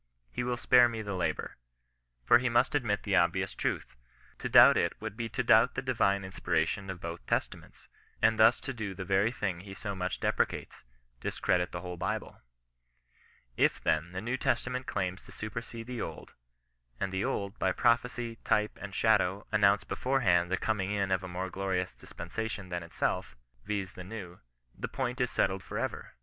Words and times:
He 0.31 0.43
will 0.43 0.57
spare 0.57 0.89
me 0.89 1.03
the 1.03 1.13
labour. 1.13 1.57
For 2.25 2.39
he 2.39 2.49
must 2.49 2.73
admit 2.73 3.03
the 3.03 3.15
obvious 3.15 3.53
truth. 3.53 3.95
To 4.39 4.49
doubt 4.49 4.75
it 4.75 4.99
would 4.99 5.15
be 5.15 5.29
to 5.29 5.43
doubt 5.43 5.75
the 5.75 5.81
divine 5.83 6.23
inspiration 6.23 6.89
of 6.89 6.99
both 6.99 7.23
Testaments, 7.27 7.87
and 8.19 8.39
thus 8.39 8.59
to 8.61 8.73
do 8.73 8.95
the 8.95 9.05
very 9.05 9.31
thing 9.31 9.59
he 9.59 9.75
so 9.75 9.93
much 9.93 10.19
deprecates— 10.19 10.83
dis 11.21 11.39
credit 11.39 11.71
the 11.71 11.81
whole 11.81 11.97
Bible. 11.97 12.41
If, 13.55 13.79
then, 13.79 14.11
the 14.11 14.21
New 14.21 14.37
Testament 14.37 14.87
claims 14.87 15.23
to 15.27 15.31
supersede 15.31 15.85
the 15.85 16.01
Old, 16.01 16.33
and 16.99 17.11
the 17.11 17.23
Old, 17.23 17.59
by 17.59 17.71
prophecy, 17.71 18.37
type, 18.37 18.79
and 18.81 18.95
shadow, 18.95 19.45
announced 19.51 19.87
beforehand 19.87 20.49
the 20.49 20.57
coming 20.57 20.89
in 20.89 21.11
of 21.11 21.21
a 21.23 21.27
more 21.27 21.51
glorious 21.51 21.93
dispensation 21.93 22.69
than 22.69 22.81
itself, 22.81 23.35
viz. 23.65 23.93
the 23.93 24.03
New, 24.03 24.39
the 24.75 24.87
point 24.87 25.21
is 25.21 25.29
settled 25.29 25.61
for 25.61 25.77
ever. 25.77 26.15